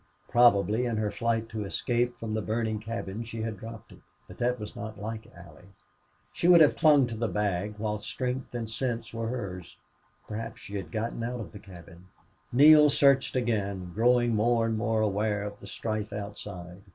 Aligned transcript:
Probably 0.27 0.87
in 0.87 0.97
her 0.97 1.11
flight 1.11 1.47
to 1.49 1.63
escape 1.63 2.17
from 2.17 2.33
the 2.33 2.41
burning 2.41 2.79
cabin 2.79 3.23
she 3.23 3.43
had 3.43 3.59
dropped 3.59 3.91
it. 3.91 3.99
But 4.27 4.39
that 4.39 4.59
was 4.59 4.75
not 4.75 4.99
like 4.99 5.27
Allie: 5.35 5.75
she 6.33 6.47
would 6.47 6.59
have 6.59 6.75
clung 6.75 7.05
to 7.05 7.15
the 7.15 7.27
bag 7.27 7.75
while 7.77 8.01
strength 8.01 8.55
and 8.55 8.67
sense 8.67 9.13
were 9.13 9.27
hers. 9.27 9.77
Perhaps 10.27 10.59
she 10.59 10.75
had 10.75 10.85
not 10.91 10.91
gotten 10.91 11.23
out 11.23 11.39
of 11.39 11.51
the 11.51 11.59
cabin. 11.59 12.07
Neale 12.51 12.89
searched 12.89 13.35
again, 13.35 13.91
growing 13.93 14.33
more 14.33 14.65
and 14.65 14.75
more 14.75 15.01
aware 15.01 15.43
of 15.43 15.59
the 15.59 15.67
strife 15.67 16.11
outside. 16.11 16.81